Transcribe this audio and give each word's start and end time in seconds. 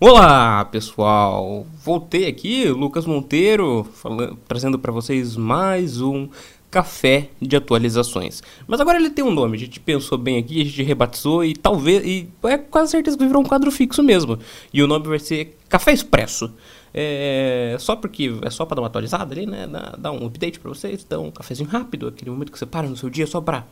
Olá 0.00 0.64
pessoal, 0.64 1.66
voltei 1.82 2.28
aqui, 2.28 2.68
Lucas 2.68 3.04
Monteiro, 3.04 3.82
falando, 3.82 4.38
trazendo 4.46 4.78
para 4.78 4.92
vocês 4.92 5.34
mais 5.34 6.00
um 6.00 6.28
café 6.70 7.30
de 7.42 7.56
atualizações. 7.56 8.40
Mas 8.68 8.80
agora 8.80 8.96
ele 8.96 9.10
tem 9.10 9.24
um 9.24 9.32
nome, 9.32 9.56
a 9.56 9.58
gente 9.58 9.80
pensou 9.80 10.16
bem 10.16 10.38
aqui, 10.38 10.62
a 10.62 10.64
gente 10.64 10.84
rebatizou 10.84 11.44
e 11.44 11.52
talvez, 11.52 12.06
e 12.06 12.28
é 12.44 12.56
quase 12.58 12.92
certeza 12.92 13.18
que 13.18 13.26
virou 13.26 13.42
um 13.42 13.44
quadro 13.44 13.72
fixo 13.72 14.00
mesmo. 14.00 14.38
E 14.72 14.84
o 14.84 14.86
nome 14.86 15.08
vai 15.08 15.18
ser 15.18 15.58
Café 15.68 15.92
Expresso. 15.92 16.54
É, 16.94 17.74
só 17.80 17.96
porque 17.96 18.38
é 18.42 18.50
só 18.50 18.64
para 18.64 18.76
dar 18.76 18.82
uma 18.82 18.86
atualizada 18.86 19.34
ali, 19.34 19.46
né? 19.46 19.68
Dar, 19.98 20.12
um 20.12 20.26
update 20.26 20.60
para 20.60 20.68
vocês, 20.68 21.02
dar 21.02 21.18
um 21.18 21.32
cafezinho 21.32 21.68
rápido, 21.68 22.06
aquele 22.06 22.30
momento 22.30 22.52
que 22.52 22.58
você 22.58 22.66
para 22.66 22.88
no 22.88 22.96
seu 22.96 23.10
dia 23.10 23.26
só 23.26 23.40
para 23.40 23.66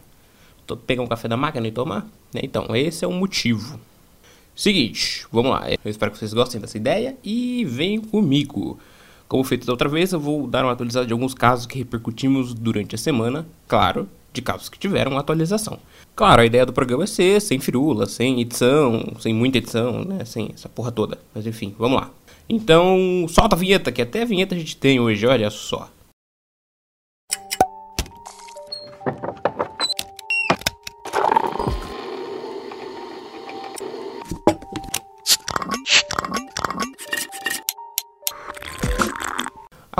pegar 0.88 1.04
um 1.04 1.06
café 1.06 1.29
da 1.29 1.36
máquina 1.36 1.68
e 1.68 1.70
tomar. 1.70 2.00
Né? 2.34 2.40
Então, 2.43 2.66
esse 2.74 3.04
é 3.04 3.08
o 3.08 3.12
motivo. 3.12 3.79
Seguinte, 4.57 5.27
vamos 5.30 5.50
lá. 5.50 5.70
Eu 5.70 5.91
espero 5.91 6.11
que 6.11 6.16
vocês 6.16 6.32
gostem 6.32 6.59
dessa 6.59 6.79
ideia 6.79 7.14
e 7.22 7.62
venham 7.66 8.02
comigo. 8.02 8.79
Como 9.29 9.44
feito 9.44 9.67
da 9.67 9.72
outra 9.75 9.86
vez, 9.86 10.14
eu 10.14 10.18
vou 10.18 10.46
dar 10.46 10.64
uma 10.64 10.72
atualizada 10.72 11.07
de 11.07 11.13
alguns 11.13 11.35
casos 11.35 11.67
que 11.67 11.76
repercutimos 11.76 12.54
durante 12.54 12.94
a 12.94 12.99
semana, 12.99 13.46
claro, 13.68 14.08
de 14.32 14.40
casos 14.40 14.71
que 14.71 14.79
tiveram 14.79 15.18
atualização. 15.18 15.79
Claro, 16.14 16.40
a 16.40 16.46
ideia 16.46 16.64
do 16.64 16.72
programa 16.72 17.04
é 17.04 17.07
ser 17.07 17.39
sem 17.43 17.58
firula, 17.58 18.07
sem 18.07 18.40
edição, 18.40 19.13
sem 19.21 19.35
muita 19.35 19.58
edição, 19.58 20.03
né, 20.07 20.25
sem 20.25 20.50
essa 20.54 20.71
porra 20.71 20.91
toda. 20.91 21.18
Mas 21.35 21.46
enfim, 21.46 21.75
vamos 21.79 22.00
lá. 22.00 22.11
Então, 22.49 23.27
solta 23.29 23.57
a 23.57 23.58
vinheta, 23.58 23.93
que 23.93 24.00
até 24.00 24.22
a 24.22 24.27
vinheta 24.27 24.54
a 24.54 24.58
gente 24.58 24.75
tem 24.75 24.99
hoje, 24.99 25.27
olha 25.27 25.50
só. 25.50 25.91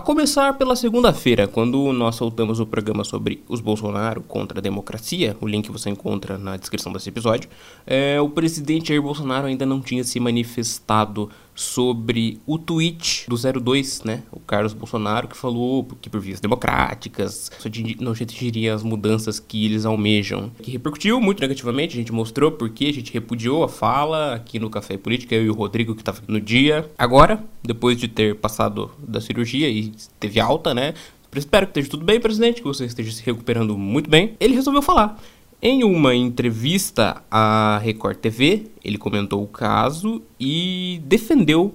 Começar 0.06 0.57
pela 0.57 0.76
segunda-feira, 0.76 1.49
quando 1.49 1.93
nós 1.93 2.15
soltamos 2.15 2.60
o 2.60 2.65
programa 2.65 3.02
sobre 3.02 3.43
os 3.49 3.60
Bolsonaro 3.60 4.23
contra 4.23 4.60
a 4.60 4.63
democracia, 4.63 5.37
o 5.40 5.48
link 5.48 5.68
você 5.68 5.90
encontra 5.90 6.38
na 6.38 6.57
descrição 6.57 6.93
desse 6.93 7.09
episódio, 7.09 7.51
é, 7.85 8.21
o 8.21 8.30
presidente 8.30 8.90
Jair 8.90 9.02
Bolsonaro 9.02 9.48
ainda 9.48 9.66
não 9.66 9.80
tinha 9.80 10.04
se 10.04 10.21
manifestado 10.21 11.29
sobre 11.57 12.38
o 12.46 12.59
tweet 12.59 13.24
do 13.29 13.37
02, 13.37 14.04
né? 14.04 14.23
O 14.30 14.38
Carlos 14.38 14.74
Bolsonaro, 14.74 15.26
que 15.26 15.37
falou 15.37 15.82
que 16.01 16.10
por 16.10 16.21
vias 16.21 16.38
democráticas 16.38 17.51
não 17.98 18.13
atingiria 18.13 18.74
as 18.74 18.82
mudanças 18.82 19.40
que 19.40 19.65
eles 19.65 19.87
almejam. 19.87 20.52
Que 20.63 20.71
repercutiu 20.71 21.21
muito 21.21 21.40
negativamente, 21.40 21.95
a 21.95 21.98
gente 21.98 22.13
mostrou 22.13 22.52
porque 22.52 22.85
a 22.85 22.93
gente 22.93 23.13
repudiou 23.13 23.65
a 23.65 23.68
fala 23.68 24.35
aqui 24.35 24.59
no 24.59 24.68
Café 24.68 24.98
Política, 24.98 25.35
eu 25.35 25.46
e 25.46 25.51
o 25.51 25.54
Rodrigo 25.54 25.95
que 25.95 26.02
estava 26.02 26.21
no 26.29 26.40
dia. 26.40 26.88
Agora, 26.98 27.43
depois 27.63 27.98
de 27.98 28.07
ter 28.07 28.37
passado 28.37 28.91
da 28.98 29.20
cirurgia 29.20 29.68
e 29.68 29.93
teve 30.20 30.38
alta, 30.38 30.74
né? 30.74 30.93
Espero 31.35 31.66
que 31.66 31.70
esteja 31.73 31.91
tudo 31.91 32.04
bem, 32.04 32.18
presidente, 32.20 32.63
que 32.63 32.66
você 32.66 32.85
esteja 32.87 33.13
se 33.13 33.23
recuperando 33.23 33.76
muito 33.76 34.09
bem. 34.09 34.35
Ele 34.41 34.54
resolveu 34.54 34.80
falar. 34.80 35.20
Em 35.60 35.82
uma 35.82 36.15
entrevista 36.15 37.24
à 37.30 37.79
Record 37.79 38.18
TV, 38.18 38.66
ele 38.85 38.99
comentou 38.99 39.43
o 39.43 39.49
caso 39.49 40.23
e 40.38 41.01
defendeu 41.04 41.74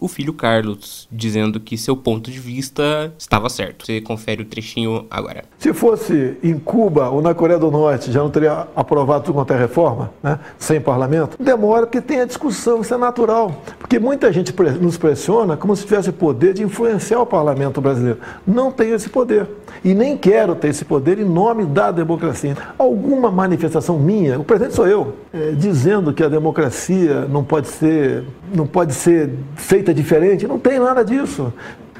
o 0.00 0.08
filho 0.08 0.32
Carlos, 0.32 1.08
dizendo 1.10 1.60
que 1.60 1.76
seu 1.78 1.96
ponto 1.96 2.30
de 2.30 2.38
vista 2.38 3.12
estava 3.18 3.48
certo. 3.48 3.86
Você 3.86 4.00
confere 4.00 4.42
o 4.42 4.44
trechinho 4.44 5.06
agora. 5.10 5.44
Se 5.58 5.72
fosse 5.72 6.36
em 6.42 6.58
Cuba 6.58 7.08
ou 7.08 7.22
na 7.22 7.34
Coreia 7.34 7.58
do 7.58 7.70
Norte, 7.70 8.12
já 8.12 8.20
não 8.20 8.30
teria 8.30 8.66
aprovado 8.74 9.24
tudo 9.24 9.34
quanto 9.34 9.52
é 9.52 9.58
reforma, 9.58 10.10
né? 10.22 10.38
sem 10.58 10.80
parlamento? 10.80 11.36
Demora 11.42 11.86
porque 11.86 12.00
tem 12.00 12.20
a 12.20 12.24
discussão, 12.24 12.80
isso 12.80 12.92
é 12.92 12.98
natural. 12.98 13.62
Porque 13.78 13.98
muita 13.98 14.32
gente 14.32 14.54
nos 14.80 14.96
pressiona 14.96 15.56
como 15.56 15.74
se 15.74 15.84
tivesse 15.84 16.12
poder 16.12 16.54
de 16.54 16.62
influenciar 16.62 17.20
o 17.20 17.26
parlamento 17.26 17.80
brasileiro. 17.80 18.18
Não 18.46 18.70
tenho 18.70 18.94
esse 18.94 19.08
poder. 19.08 19.48
E 19.84 19.94
nem 19.94 20.16
quero 20.16 20.54
ter 20.54 20.68
esse 20.68 20.84
poder 20.84 21.18
em 21.18 21.24
nome 21.24 21.64
da 21.64 21.90
democracia. 21.90 22.56
Alguma 22.78 23.30
manifestação 23.30 23.98
minha, 23.98 24.38
o 24.38 24.44
presidente 24.44 24.74
sou 24.74 24.86
eu, 24.86 25.14
é, 25.32 25.52
dizendo 25.52 26.12
que 26.12 26.22
a 26.22 26.28
democracia 26.28 27.26
não 27.28 27.44
pode 27.44 27.68
ser, 27.68 28.24
não 28.54 28.66
pode 28.66 28.94
ser 28.94 29.30
feita 29.54 29.93
diferente. 29.94 30.46
Não 30.46 30.58
tem 30.58 30.78
nada 30.78 31.04
disso 31.04 31.52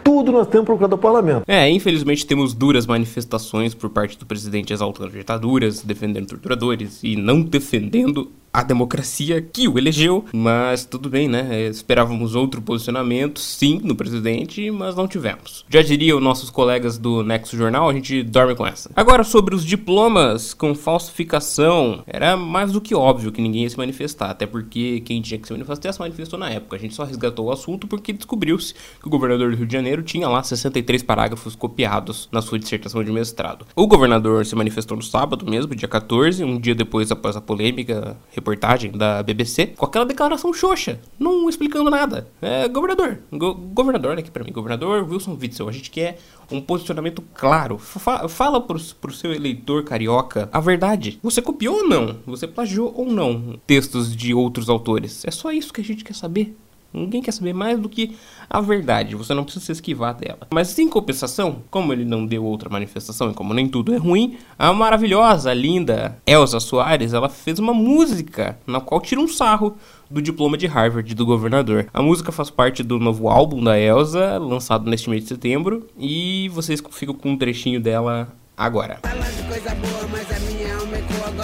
tudo 0.05 0.31
nós 0.31 0.47
temos 0.47 0.66
por 0.66 0.78
causa 0.78 0.88
do 0.91 0.99
parlamento. 0.99 1.44
É, 1.49 1.69
infelizmente 1.71 2.27
temos 2.27 2.53
duras 2.53 2.87
manifestações 2.87 3.75
por 3.75 3.88
parte 3.88 4.19
do 4.19 4.27
presidente 4.27 4.71
exaltando 4.71 5.10
ditaduras, 5.10 5.81
defendendo 5.81 6.28
torturadores 6.28 7.03
e 7.03 7.16
não 7.16 7.41
defendendo 7.41 8.31
a 8.54 8.62
democracia 8.62 9.42
que 9.42 9.66
o 9.66 9.76
elegeu, 9.76 10.25
mas 10.32 10.84
tudo 10.84 11.10
bem, 11.10 11.26
né? 11.26 11.66
Esperávamos 11.66 12.37
outro 12.37 12.62
posicionamento, 12.62 13.41
sim, 13.41 13.81
no 13.82 13.97
presidente, 13.97 14.70
mas 14.70 14.94
não 14.94 15.09
tivemos. 15.09 15.65
Já 15.69 15.82
diriam 15.82 16.20
nossos 16.20 16.50
colegas 16.50 16.97
do 16.97 17.25
Nexo 17.25 17.56
Jornal, 17.56 17.88
a 17.88 17.93
gente 17.93 18.22
dorme 18.22 18.54
com 18.54 18.64
essa. 18.64 18.93
Agora, 18.94 19.25
sobre 19.25 19.56
os 19.56 19.64
diplomas 19.64 20.54
com 20.54 20.72
falsificação, 20.72 22.04
era 22.06 22.37
mais 22.37 22.70
do 22.70 22.81
que 22.81 22.94
óbvio 22.94 23.32
que 23.32 23.43
ninguém 23.43 23.64
ia 23.64 23.70
se 23.70 23.76
manifestar, 23.76 24.31
até 24.31 24.47
porque 24.47 25.00
quem 25.00 25.20
tinha 25.20 25.41
que 25.41 25.48
se 25.48 25.53
manifestar 25.53 25.93
se 25.93 25.98
manifestou 25.98 26.38
na 26.38 26.48
época. 26.48 26.76
A 26.76 26.78
gente 26.78 26.94
só 26.94 27.03
resgatou 27.03 27.47
o 27.47 27.50
assunto 27.50 27.88
porque 27.88 28.12
descobriu-se 28.12 28.72
que 28.72 29.09
o 29.09 29.10
governador 29.10 29.50
do 29.50 29.56
Rio 29.56 29.66
de 29.66 29.72
Janeiro 29.72 30.00
tinha 30.04 30.28
lá 30.28 30.44
63 30.44 31.03
parágrafos 31.03 31.56
copiados 31.56 32.28
na 32.31 32.41
sua 32.41 32.60
dissertação 32.60 33.03
de 33.03 33.10
mestrado. 33.10 33.66
O 33.75 33.88
governador 33.88 34.47
se 34.47 34.54
manifestou 34.54 34.97
no 34.97 35.03
sábado 35.03 35.44
mesmo, 35.50 35.75
dia 35.75 35.88
14, 35.88 36.44
um 36.44 36.60
dia 36.60 36.75
depois 36.75 37.10
após 37.10 37.34
a 37.34 37.41
polêmica 37.41 38.16
reportagem 38.44 38.93
da 38.93 39.22
BBC, 39.22 39.69
com 39.69 39.87
aquela 39.87 40.05
declaração 40.05 40.53
xoxa, 40.53 41.00
não 41.19 41.49
explicando 41.49 41.88
nada. 41.88 42.28
É, 42.43 42.69
governador, 42.69 43.19
go 43.32 43.55
governador, 43.55 44.19
aqui 44.19 44.31
para 44.31 44.44
mim, 44.44 44.53
governador 44.53 45.09
Wilson 45.10 45.37
Witzel, 45.41 45.69
a 45.69 45.72
gente 45.72 45.91
quer 45.91 46.19
um 46.50 46.60
posicionamento 46.60 47.25
claro. 47.32 47.78
Fa 47.78 48.28
fala 48.28 48.60
pro, 48.60 48.78
pro 49.00 49.12
seu 49.12 49.32
eleitor 49.32 49.82
carioca 49.84 50.49
a 50.53 50.60
verdade. 50.60 51.19
Você 51.22 51.41
copiou 51.41 51.78
ou 51.78 51.88
não? 51.88 52.16
Você 52.27 52.47
plagiou 52.47 52.93
ou 52.94 53.06
não 53.06 53.59
textos 53.66 54.15
de 54.15 54.34
outros 54.34 54.69
autores? 54.69 55.25
É 55.25 55.31
só 55.31 55.50
isso 55.50 55.72
que 55.72 55.81
a 55.81 55.84
gente 55.84 56.05
quer 56.05 56.15
saber. 56.15 56.55
Ninguém 56.94 57.21
quer 57.21 57.32
saber 57.32 57.53
mais 57.53 57.78
do 57.78 57.88
que 57.88 58.16
a 58.49 58.60
verdade, 58.60 59.16
você 59.16 59.34
não 59.34 59.43
precisa 59.43 59.65
se 59.65 59.72
esquivar 59.72 60.15
dela. 60.15 60.47
Mas 60.53 60.78
em 60.78 60.88
compensação, 60.88 61.62
como 61.69 61.93
ele 61.93 62.05
não 62.05 62.25
deu 62.25 62.44
outra 62.44 62.71
manifestação 62.71 63.31
e 63.31 63.34
como 63.34 63.53
nem 63.53 63.69
tudo 63.69 63.93
é 63.93 63.97
ruim, 63.97 64.37
a 64.56 64.72
maravilhosa, 64.72 65.53
linda 65.53 66.16
Elsa 66.25 66.60
Soares, 66.60 67.12
ela 67.12 67.28
fez 67.28 67.59
uma 67.59 67.75
música 67.75 68.56
na 68.65 68.81
qual 68.81 69.00
tira 69.00 69.21
um 69.21 69.27
sarro 69.27 69.77
do 70.09 70.22
diploma 70.22 70.56
de 70.56 70.69
Harvard 70.69 71.12
do 71.15 71.27
governador. 71.27 71.88
A 71.93 72.00
música 72.00 72.31
faz 72.31 72.49
parte 72.49 72.84
do 72.84 73.00
novo 73.00 73.28
álbum 73.28 73.62
da 73.62 73.76
Elsa, 73.78 74.38
lançado 74.38 74.88
neste 74.88 75.11
mês 75.11 75.22
de 75.22 75.28
setembro, 75.28 75.88
e 75.99 76.49
vocês 76.50 76.81
ficam 76.93 77.15
com 77.15 77.32
um 77.32 77.37
trechinho 77.37 77.81
dela 77.81 78.28
agora. 78.56 79.00
Coisa 79.49 79.75
boa, 79.75 80.09
mas 80.11 80.31
a 80.31 80.41
minha 80.41 80.63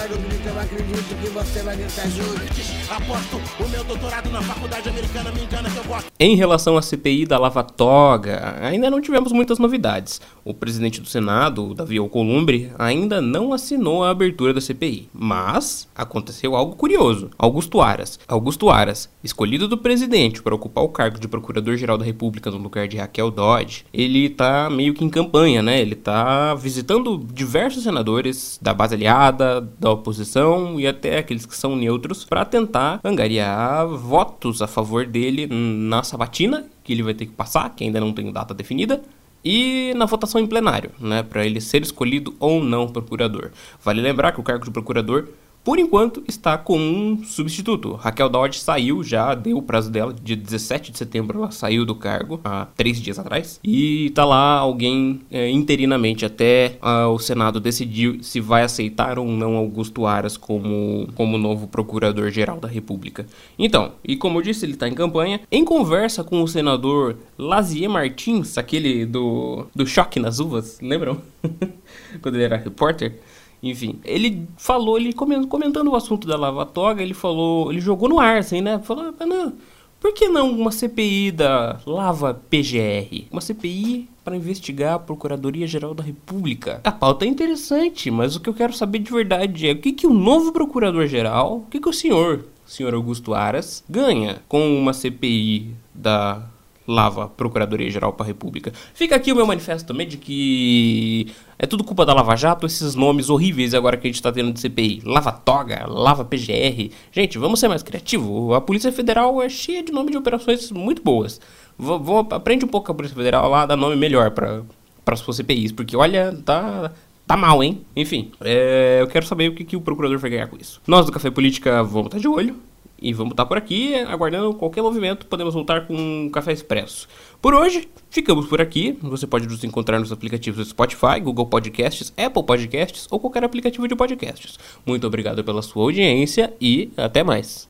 grito, 0.07 0.47
eu 0.47 0.59
acredito 0.59 1.21
que 1.21 1.29
você 1.29 1.61
vai 1.61 1.75
gritar 1.75 2.07
juntos. 2.09 2.71
Aposto 2.89 3.63
o 3.63 3.69
meu 3.69 3.83
doutorado 3.83 4.29
na 4.29 4.41
faculdade 4.41 4.89
americana 4.89 5.31
me 5.31 5.43
engana 5.43 5.69
que 5.69 5.77
eu 5.77 5.83
gosto. 5.83 6.11
Em 6.19 6.35
relação 6.35 6.77
à 6.77 6.81
CPI 6.81 7.25
da 7.25 7.37
Lava 7.37 7.63
Toga, 7.63 8.57
ainda 8.61 8.89
não 8.89 8.99
tivemos 8.99 9.31
muitas 9.31 9.59
novidades. 9.59 10.19
O 10.43 10.53
presidente 10.53 10.99
do 10.99 11.07
Senado, 11.07 11.73
Davi 11.73 11.97
Alcolumbre, 11.97 12.71
ainda 12.77 13.21
não 13.21 13.53
assinou 13.53 14.03
a 14.03 14.09
abertura 14.09 14.53
da 14.53 14.61
CPI. 14.61 15.09
Mas 15.13 15.87
aconteceu 15.95 16.55
algo 16.55 16.75
curioso. 16.75 17.29
Augusto 17.37 17.81
Aras, 17.81 18.19
Augusto 18.27 18.69
Aras, 18.69 19.09
escolhido 19.23 19.67
do 19.67 19.77
presidente 19.77 20.41
para 20.41 20.55
ocupar 20.55 20.83
o 20.83 20.89
cargo 20.89 21.19
de 21.19 21.27
Procurador-Geral 21.27 21.97
da 21.97 22.05
República 22.05 22.49
no 22.49 22.57
lugar 22.57 22.87
de 22.87 22.97
Raquel 22.97 23.29
Dodge, 23.29 23.85
ele 23.93 24.29
tá 24.29 24.69
meio 24.69 24.93
que 24.93 25.05
em 25.05 25.09
campanha, 25.09 25.61
né? 25.61 25.79
Ele 25.79 25.95
tá 25.95 26.55
visitando 26.55 27.23
diversos 27.31 27.83
senadores 27.83 28.59
da 28.61 28.73
base 28.73 28.95
aliada, 28.95 29.61
da 29.79 29.90
oposição 29.93 30.79
e 30.79 30.87
até 30.87 31.17
aqueles 31.17 31.45
que 31.45 31.55
são 31.55 31.75
neutros 31.75 32.25
para 32.25 32.45
tentar 32.45 32.99
angariar 33.03 33.87
votos 33.87 34.61
a 34.61 34.67
favor 34.67 35.05
dele 35.05 35.47
na 35.47 36.03
sabatina, 36.03 36.65
que 36.83 36.93
ele 36.93 37.03
vai 37.03 37.13
ter 37.13 37.25
que 37.25 37.33
passar, 37.33 37.69
que 37.75 37.83
ainda 37.83 37.99
não 37.99 38.13
tem 38.13 38.31
data 38.31 38.53
definida, 38.53 39.01
e 39.43 39.93
na 39.95 40.05
votação 40.05 40.39
em 40.39 40.45
plenário, 40.45 40.91
né, 40.99 41.23
para 41.23 41.45
ele 41.45 41.59
ser 41.59 41.81
escolhido 41.81 42.35
ou 42.39 42.63
não 42.63 42.87
procurador. 42.87 43.51
Vale 43.83 44.01
lembrar 44.01 44.31
que 44.31 44.39
o 44.39 44.43
cargo 44.43 44.65
de 44.65 44.71
procurador 44.71 45.27
por 45.63 45.77
enquanto, 45.77 46.23
está 46.27 46.57
com 46.57 46.77
um 46.77 47.23
substituto. 47.23 47.93
Raquel 47.93 48.29
Dodge 48.29 48.59
saiu, 48.59 49.03
já 49.03 49.35
deu 49.35 49.57
o 49.57 49.61
prazo 49.61 49.91
dela, 49.91 50.13
dia 50.13 50.35
17 50.35 50.91
de 50.91 50.97
setembro 50.97 51.37
ela 51.37 51.51
saiu 51.51 51.85
do 51.85 51.93
cargo, 51.93 52.39
há 52.43 52.65
três 52.75 52.99
dias 52.99 53.19
atrás. 53.19 53.59
E 53.63 54.09
tá 54.11 54.25
lá 54.25 54.57
alguém 54.57 55.21
é, 55.29 55.49
interinamente 55.49 56.25
até 56.25 56.77
uh, 56.81 57.09
o 57.09 57.19
Senado 57.19 57.59
decidir 57.59 58.23
se 58.23 58.39
vai 58.39 58.63
aceitar 58.63 59.19
ou 59.19 59.27
não 59.27 59.55
Augusto 59.55 60.05
Aras 60.05 60.35
como, 60.35 61.07
como 61.15 61.37
novo 61.37 61.67
procurador-geral 61.67 62.59
da 62.59 62.67
República. 62.67 63.25
Então, 63.57 63.91
e 64.03 64.15
como 64.15 64.39
eu 64.39 64.43
disse, 64.43 64.65
ele 64.65 64.73
está 64.73 64.87
em 64.87 64.93
campanha. 64.93 65.41
Em 65.51 65.63
conversa 65.63 66.23
com 66.23 66.41
o 66.41 66.47
senador 66.47 67.17
Lazier 67.37 67.89
Martins, 67.89 68.57
aquele 68.57 69.05
do, 69.05 69.67
do 69.75 69.85
choque 69.85 70.19
nas 70.19 70.39
uvas, 70.39 70.79
lembram? 70.81 71.21
Quando 72.21 72.35
ele 72.35 72.45
era 72.45 72.57
repórter. 72.57 73.19
Enfim, 73.63 73.99
ele 74.03 74.47
falou, 74.57 74.97
ele 74.97 75.13
comentando 75.13 75.89
o 75.89 75.95
assunto 75.95 76.27
da 76.27 76.35
Lava 76.35 76.65
Toga, 76.65 77.03
ele 77.03 77.13
falou, 77.13 77.71
ele 77.71 77.79
jogou 77.79 78.09
no 78.09 78.19
ar, 78.19 78.37
assim, 78.37 78.59
né? 78.59 78.79
Falou, 78.79 79.13
ah, 79.19 79.25
não, 79.25 79.53
Por 79.99 80.13
que 80.13 80.27
não 80.27 80.49
uma 80.49 80.71
CPI 80.71 81.31
da 81.31 81.79
Lava 81.85 82.33
PGR? 82.33 83.27
Uma 83.31 83.39
CPI 83.39 84.09
para 84.23 84.35
investigar 84.35 84.95
a 84.95 84.99
Procuradoria-Geral 84.99 85.93
da 85.93 86.03
República. 86.03 86.81
A 86.83 86.91
pauta 86.91 87.25
é 87.25 87.27
interessante, 87.27 88.09
mas 88.09 88.35
o 88.35 88.39
que 88.39 88.49
eu 88.49 88.53
quero 88.53 88.73
saber 88.73 88.99
de 88.99 89.11
verdade 89.11 89.67
é 89.67 89.73
o 89.73 89.77
que, 89.77 89.91
que 89.91 90.07
o 90.07 90.13
novo 90.13 90.51
Procurador-Geral, 90.51 91.57
o 91.57 91.65
que, 91.67 91.79
que 91.79 91.89
o 91.89 91.93
senhor, 91.93 92.45
senhor 92.65 92.95
Augusto 92.95 93.33
Aras, 93.35 93.83
ganha 93.87 94.41
com 94.47 94.75
uma 94.75 94.93
CPI 94.93 95.75
da 95.93 96.47
Lava 96.91 97.27
Procuradoria-Geral 97.27 98.13
para 98.13 98.25
a 98.25 98.27
República. 98.27 98.71
Fica 98.93 99.15
aqui 99.15 99.31
o 99.31 99.35
meu 99.35 99.45
manifesto 99.45 99.87
também 99.87 100.07
de 100.07 100.17
que 100.17 101.27
é 101.57 101.65
tudo 101.65 101.83
culpa 101.83 102.05
da 102.05 102.13
Lava 102.13 102.35
Jato, 102.35 102.65
esses 102.65 102.95
nomes 102.95 103.29
horríveis 103.29 103.73
agora 103.73 103.95
que 103.95 104.07
a 104.07 104.09
gente 104.09 104.15
está 104.15 104.31
tendo 104.31 104.51
de 104.51 104.59
CPI. 104.59 105.01
Lava 105.05 105.31
Toga, 105.31 105.85
Lava 105.87 106.25
PGR. 106.25 106.91
Gente, 107.11 107.37
vamos 107.37 107.59
ser 107.59 107.67
mais 107.67 107.81
criativos. 107.81 108.53
A 108.53 108.61
Polícia 108.61 108.91
Federal 108.91 109.41
é 109.41 109.47
cheia 109.47 109.81
de 109.81 109.91
nome 109.91 110.11
de 110.11 110.17
operações 110.17 110.71
muito 110.71 111.01
boas. 111.01 111.39
Vou, 111.77 111.99
vou, 111.99 112.27
aprende 112.31 112.65
um 112.65 112.67
pouco 112.67 112.87
com 112.87 112.91
a 112.91 112.95
Polícia 112.95 113.15
Federal 113.15 113.49
lá, 113.49 113.65
dá 113.65 113.75
nome 113.75 113.95
melhor 113.95 114.31
para 114.31 114.63
as 115.05 115.19
suas 115.19 115.37
CPIs, 115.37 115.71
porque 115.71 115.95
olha, 115.95 116.37
tá, 116.45 116.91
tá 117.25 117.37
mal, 117.37 117.63
hein? 117.63 117.81
Enfim, 117.95 118.31
é, 118.41 118.99
eu 119.01 119.07
quero 119.07 119.25
saber 119.25 119.49
o 119.49 119.55
que, 119.55 119.63
que 119.63 119.75
o 119.75 119.81
procurador 119.81 120.19
vai 120.19 120.29
ganhar 120.29 120.47
com 120.47 120.57
isso. 120.57 120.81
Nós 120.85 121.05
do 121.05 121.11
Café 121.11 121.31
Política 121.31 121.81
vamos 121.83 122.07
estar 122.07 122.19
de 122.19 122.27
olho. 122.27 122.55
E 123.01 123.13
vamos 123.13 123.31
estar 123.31 123.45
por 123.47 123.57
aqui, 123.57 123.95
aguardando 123.95 124.53
qualquer 124.53 124.83
movimento, 124.83 125.25
podemos 125.25 125.53
voltar 125.53 125.87
com 125.87 125.95
um 125.95 126.29
café 126.29 126.51
expresso. 126.51 127.07
Por 127.41 127.55
hoje, 127.55 127.89
ficamos 128.11 128.45
por 128.45 128.61
aqui. 128.61 128.97
Você 129.01 129.25
pode 129.25 129.47
nos 129.47 129.63
encontrar 129.63 129.99
nos 129.99 130.11
aplicativos 130.11 130.69
Spotify, 130.69 131.19
Google 131.19 131.47
Podcasts, 131.47 132.13
Apple 132.15 132.43
Podcasts 132.43 133.07
ou 133.09 133.19
qualquer 133.19 133.43
aplicativo 133.43 133.87
de 133.87 133.95
podcasts. 133.95 134.59
Muito 134.85 135.07
obrigado 135.07 135.43
pela 135.43 135.63
sua 135.63 135.83
audiência 135.83 136.53
e 136.61 136.91
até 136.95 137.23
mais. 137.23 137.69